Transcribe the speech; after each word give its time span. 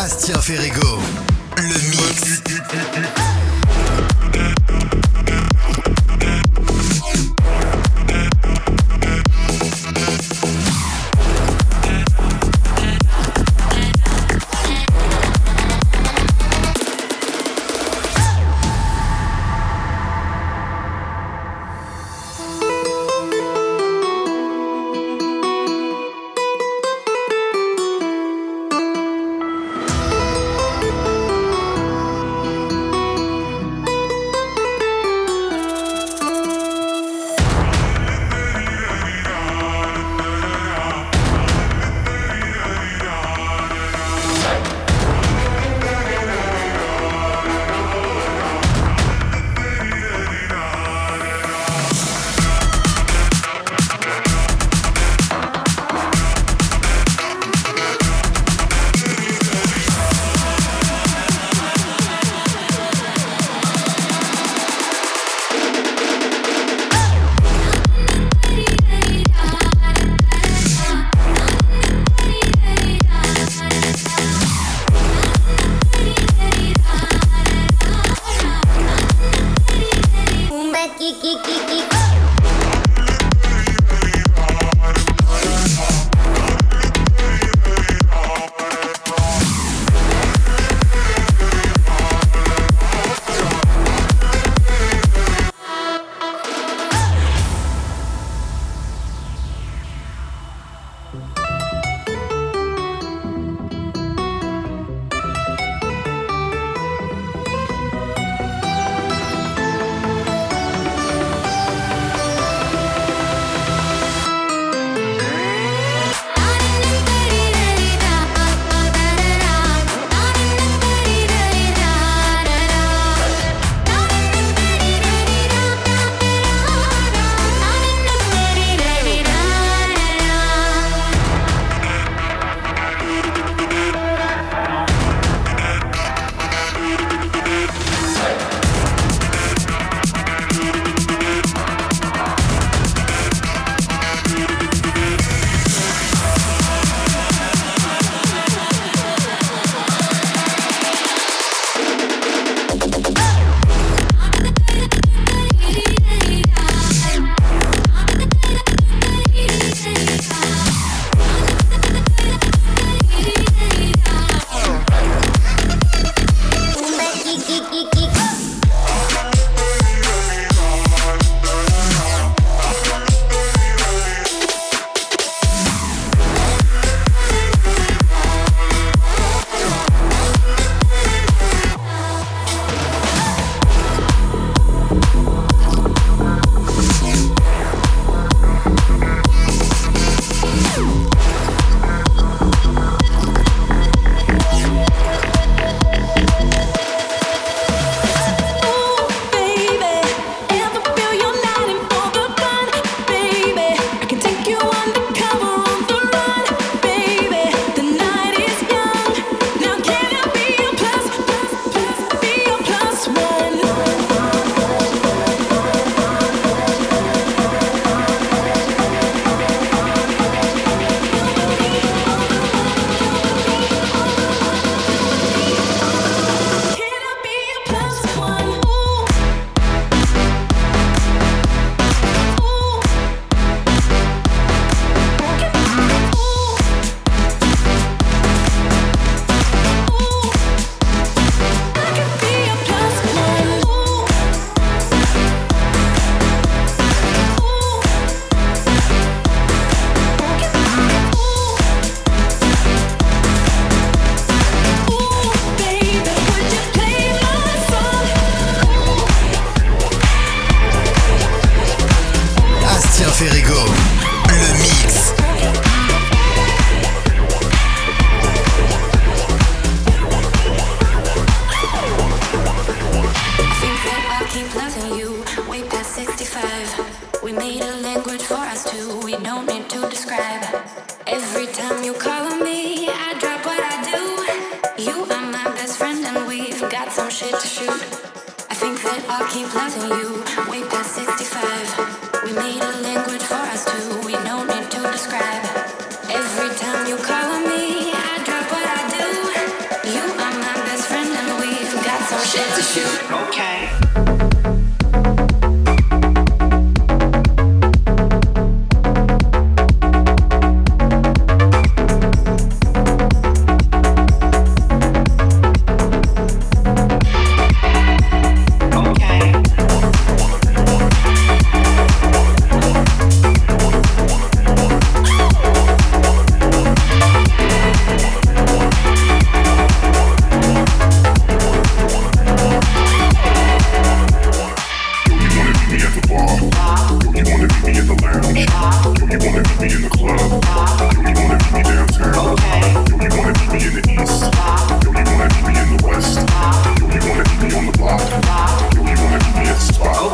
Astien 0.00 0.40
Ferrego, 0.40 1.00
le 1.56 1.74
mix. 1.90 3.27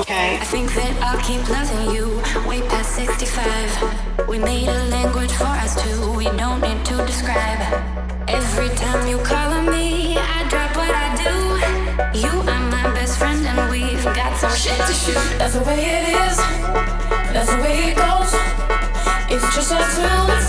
Okay. 0.05 0.37
I 0.37 0.45
think 0.45 0.75
that 0.75 0.93
I'll 1.03 1.21
keep 1.21 1.49
loving 1.49 1.95
you 1.95 2.21
way 2.49 2.61
past 2.69 2.95
65. 2.95 4.29
We 4.29 4.39
made 4.39 4.69
a 4.69 4.85
language 4.89 5.33
for 5.33 5.45
us 5.45 5.83
two. 5.83 6.13
We 6.13 6.25
don't 6.25 6.61
need 6.61 6.85
to 6.87 6.97
describe. 7.07 7.61
Every 8.29 8.69
time 8.77 9.09
you 9.09 9.19
call. 9.19 9.44
That's 14.55 15.55
the 15.55 15.65
way 15.67 15.81
it 15.83 16.15
is. 16.15 16.37
That's 17.35 17.51
the 17.51 17.61
way 17.61 17.91
it 17.91 17.97
goes. 17.97 18.31
It's 19.29 19.53
just 19.53 19.73
us 19.73 19.97
two. 19.97 20.33
It's 20.33 20.49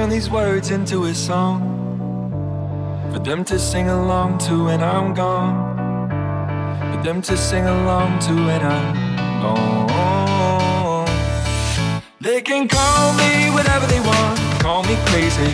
Turn 0.00 0.08
these 0.08 0.30
words 0.30 0.70
into 0.70 1.04
a 1.04 1.14
song 1.14 1.60
for 3.12 3.18
them 3.18 3.44
to 3.44 3.58
sing 3.58 3.90
along 3.90 4.38
to 4.38 4.64
when 4.64 4.82
I'm 4.82 5.12
gone. 5.12 5.52
For 6.90 7.02
them 7.02 7.20
to 7.20 7.36
sing 7.36 7.66
along 7.66 8.18
to 8.20 8.32
when 8.32 8.62
I'm 8.62 8.94
gone. 9.42 11.06
They 12.18 12.40
can 12.40 12.66
call 12.66 13.12
me 13.12 13.50
whatever 13.50 13.86
they 13.88 14.00
want, 14.00 14.40
call 14.62 14.84
me 14.84 14.96
crazy. 15.12 15.52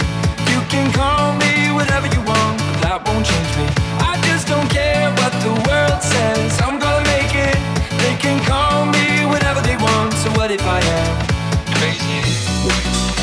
You 0.52 0.60
can 0.70 0.92
call 0.92 1.34
me 1.42 1.72
whatever 1.74 2.06
you 2.06 2.22
want, 2.22 2.62
but 2.70 2.78
that 2.86 3.02
won't 3.04 3.26
change 3.26 3.52
me. 3.58 3.66
I 3.98 4.14
just 4.30 4.46
don't 4.46 4.70
care 4.70 5.10
what 5.18 5.32
the 5.42 5.50
world 5.66 6.00
says. 6.00 6.54
I'm 6.62 6.78
gonna 6.78 7.02
make 7.18 7.34
it. 7.34 7.58
They 7.98 8.14
can 8.22 8.38
call 8.46 8.86
me 8.94 9.26
whatever 9.26 9.60
they 9.60 9.76
want, 9.76 10.12
so 10.22 10.30
what 10.38 10.52
if 10.52 10.62
I 10.62 10.78
am 10.78 11.26
crazy? 11.74 13.15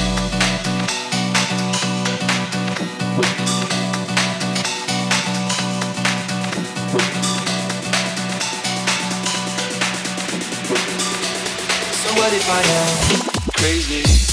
What 12.23 12.31
if 12.31 12.49
I 12.49 12.61
am 12.61 13.51
crazy? 13.51 14.32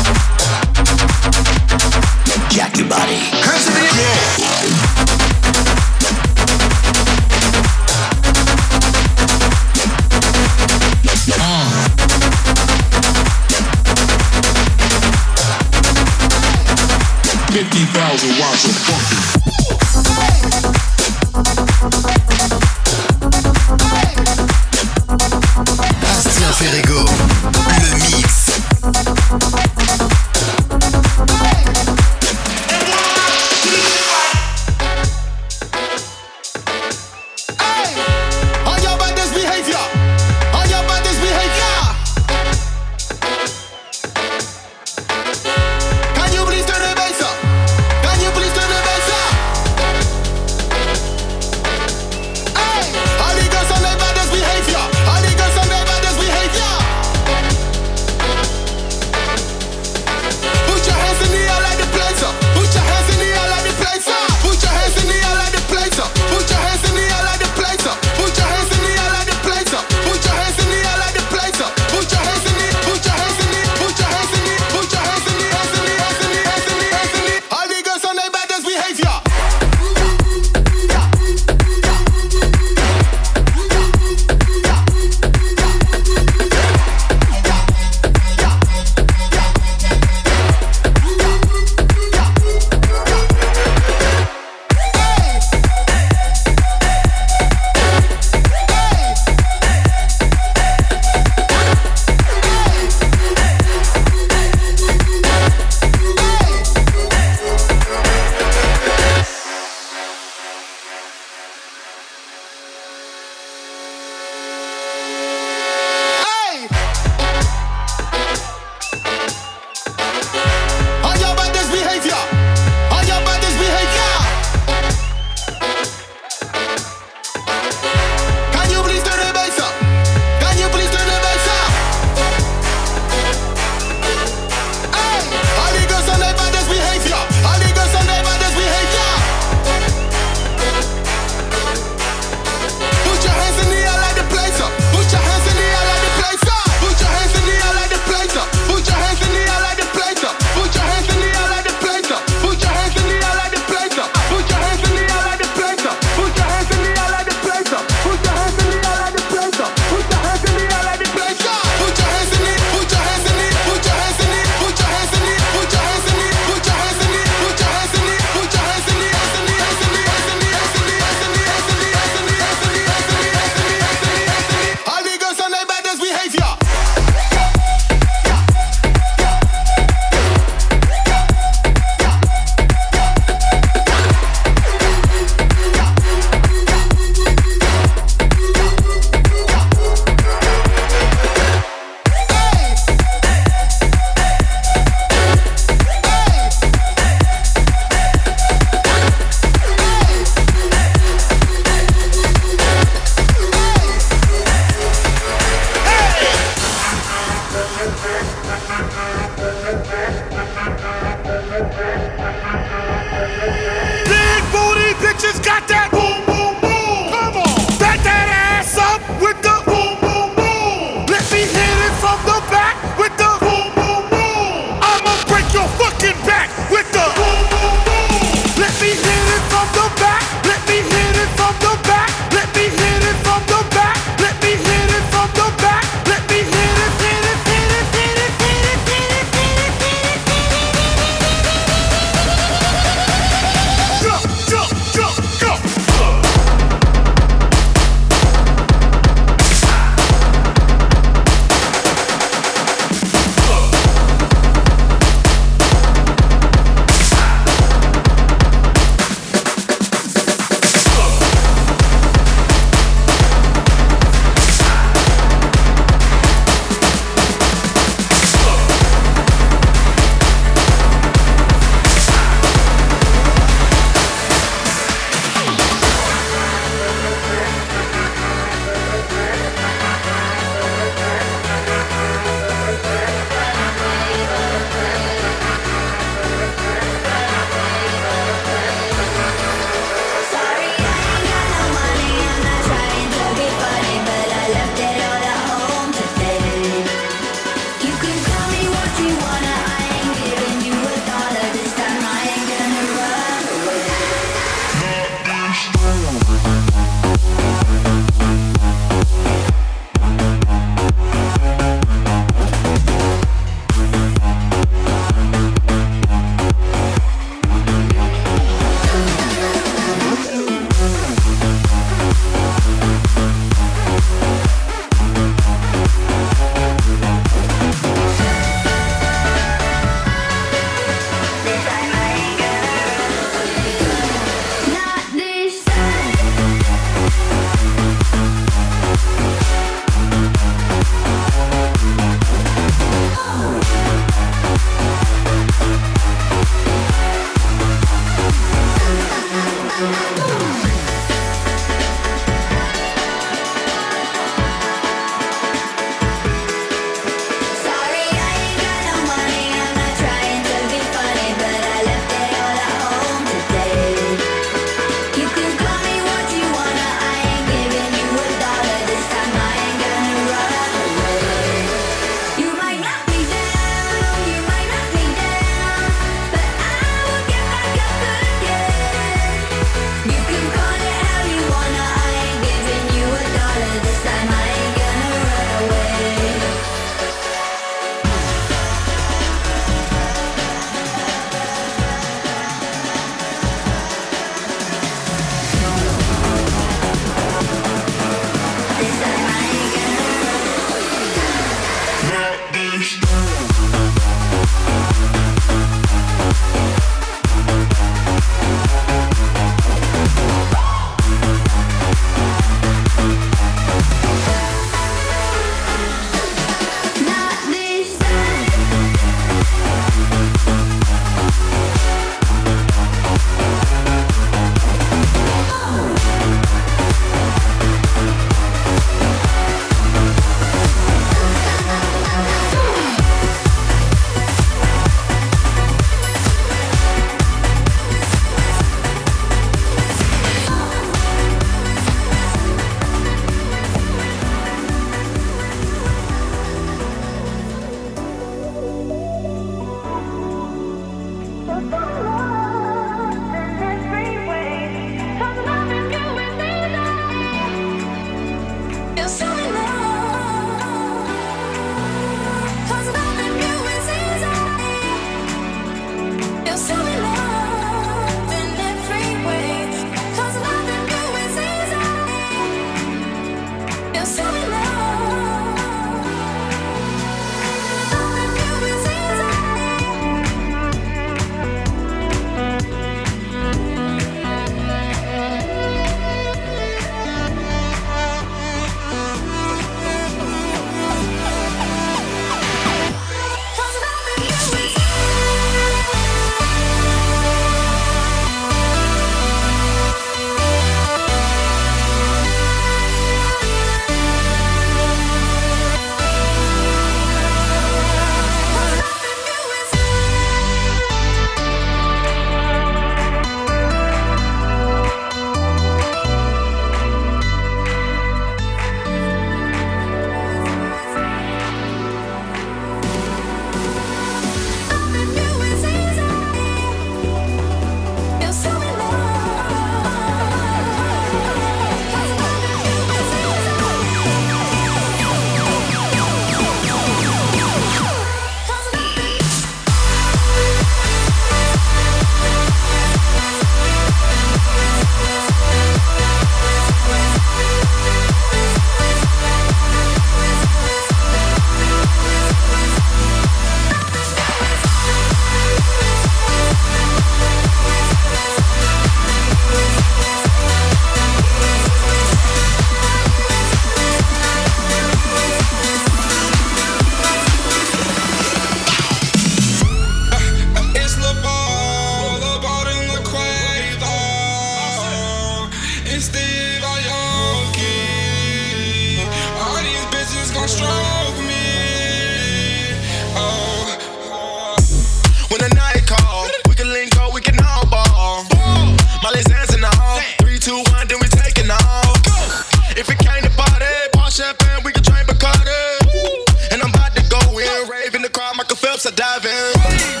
clips 598.81 598.85
are 598.85 598.95
diving. 598.95 600.00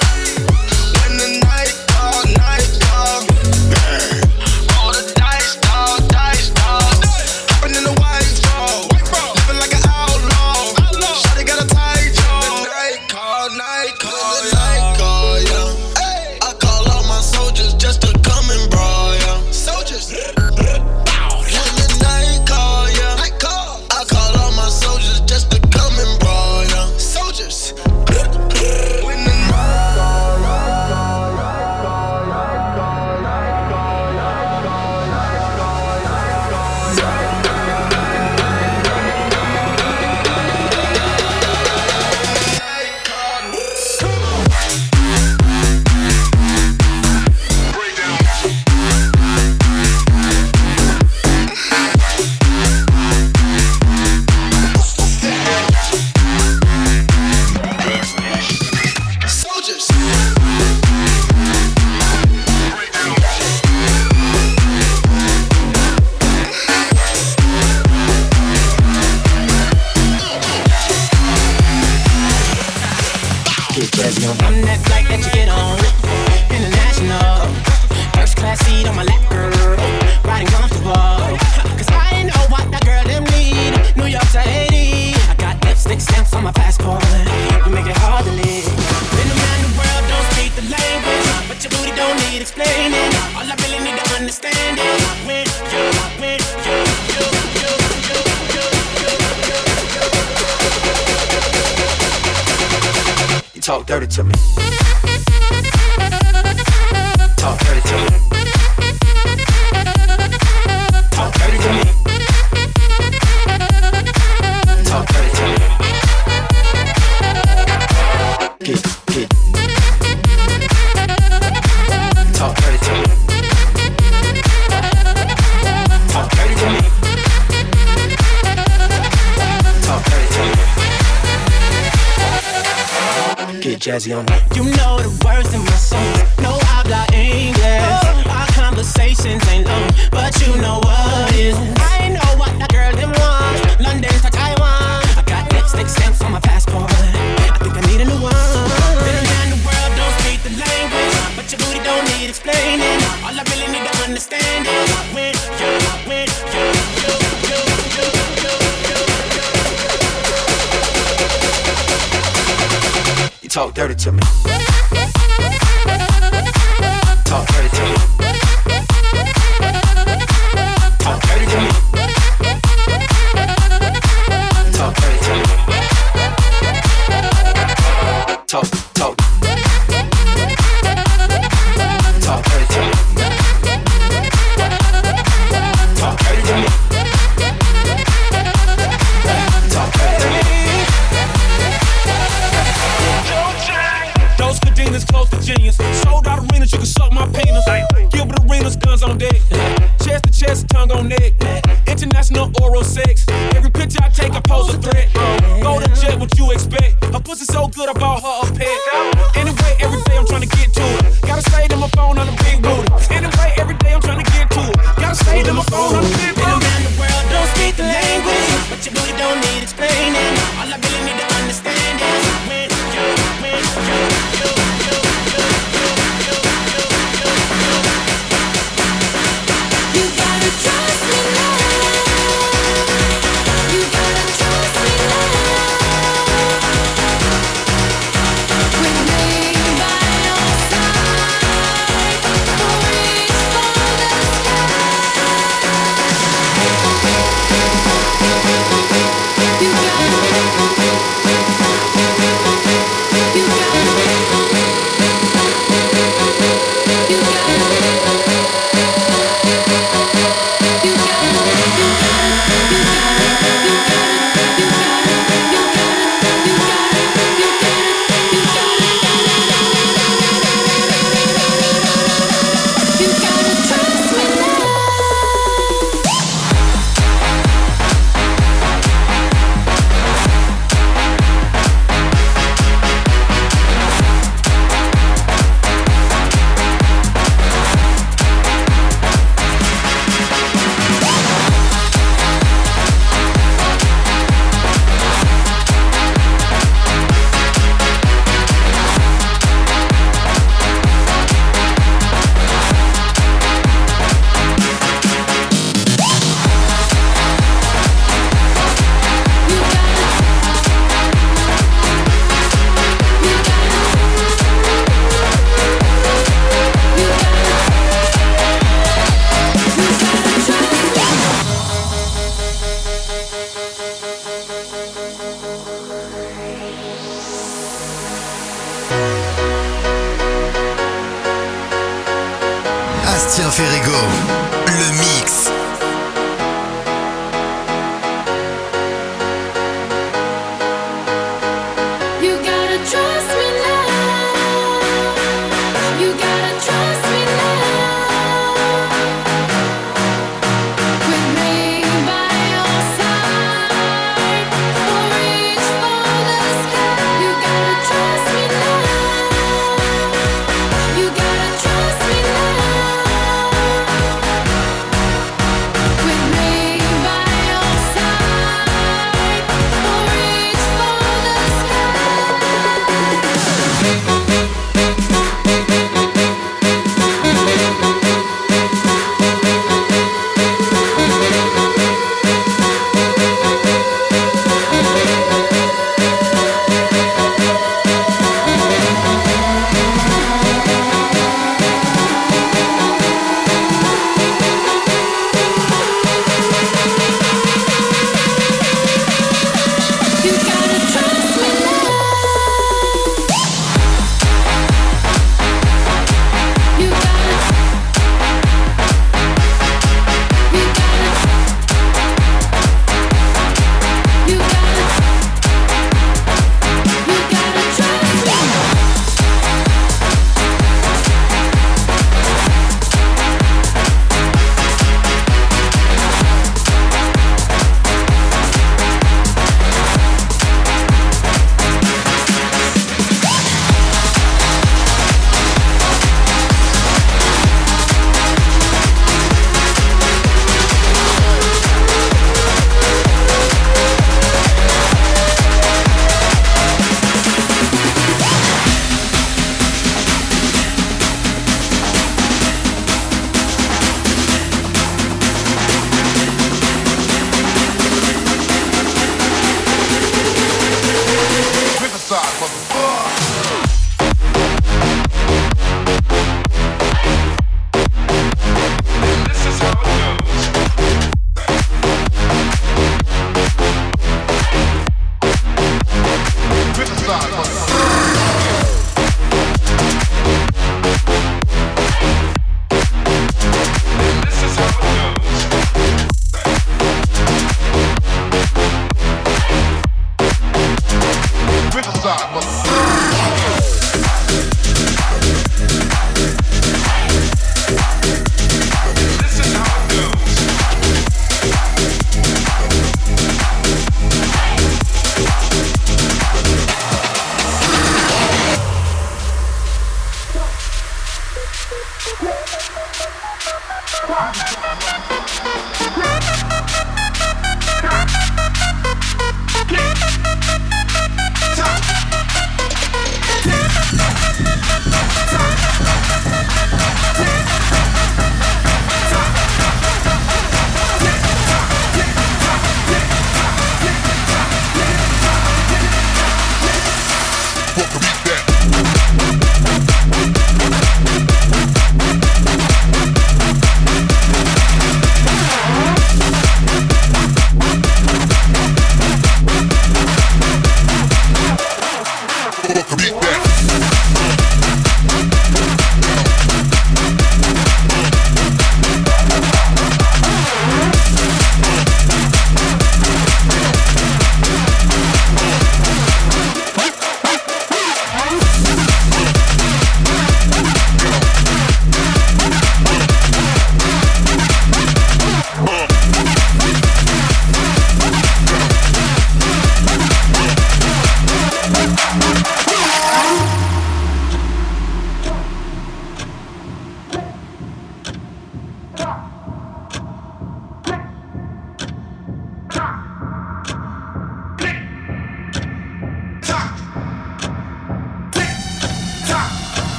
Know 134.07 134.23
the 134.23 134.70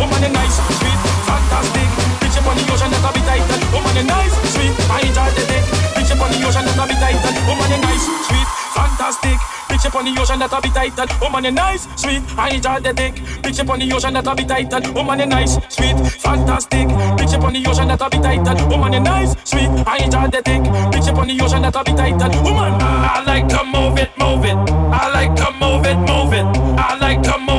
Woman, 0.00 0.24
you 0.24 0.30
nice, 0.30 0.56
sweet, 0.78 0.98
fantastic. 1.26 1.90
Up 9.90 9.96
on 9.96 10.04
the 10.04 10.20
ocean, 10.20 10.22
Yosha 10.22 10.34
and 10.34 10.42
the 10.42 10.46
Tabithan. 10.46 11.08
Oh 11.20 11.30
man, 11.30 11.54
nice, 11.54 11.88
sweet, 12.00 12.22
I 12.38 12.50
enjoy 12.50 12.78
the 12.78 12.92
dick. 12.92 13.14
Picture 13.42 13.68
on 13.72 13.78
the 13.80 13.92
ocean 13.92 14.14
that'll 14.14 14.36
be 14.36 14.44
tightened. 14.44 14.94
Woman, 14.94 15.18
you 15.18 15.26
nice, 15.26 15.54
sweet, 15.68 15.98
fantastic. 16.20 16.88
Picture 17.18 17.44
on 17.44 17.52
the 17.54 17.66
ocean 17.66 17.88
that'll 17.88 18.08
be 18.08 18.18
tightened. 18.18 18.70
Woman, 18.70 18.92
you 18.92 19.00
nice, 19.00 19.34
sweet, 19.42 19.70
I 19.88 19.98
enjoy 20.04 20.28
the 20.28 20.42
dick. 20.42 20.62
Picture 20.92 21.18
on 21.18 21.26
the 21.26 21.40
ocean 21.42 21.62
that'll 21.62 21.82
be 21.82 21.92
tightened. 21.92 22.34
Woman, 22.44 22.72
I 22.78 23.24
like 23.26 23.48
to 23.48 23.64
move 23.64 23.98
it, 23.98 24.10
move 24.16 24.44
it. 24.44 24.54
I 24.54 25.10
like 25.10 25.34
to 25.34 25.50
move 25.58 25.84
it, 25.86 25.98
move 26.06 26.34
it. 26.34 26.46
I 26.78 26.96
like 27.00 27.22
to 27.22 27.39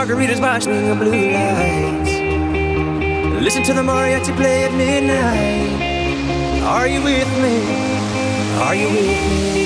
margaritas 0.00 0.40
watching 0.40 0.88
the 0.88 0.94
blue 0.94 1.30
lights. 1.30 2.12
Listen 3.42 3.62
to 3.62 3.74
the 3.74 3.82
mariachi 3.82 4.34
play 4.34 4.64
at 4.64 4.72
midnight. 4.72 6.62
Are 6.62 6.88
you 6.88 7.02
with 7.02 7.28
me? 7.42 7.56
Are 8.62 8.74
you 8.74 8.88
with 8.88 9.54
me? 9.54 9.59